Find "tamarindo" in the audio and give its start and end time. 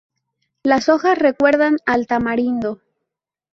2.07-2.81